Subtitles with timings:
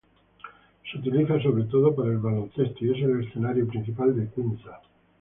[0.91, 4.81] Se utiliza sobre todo para el baloncesto y es el escenario principal de Quimsa.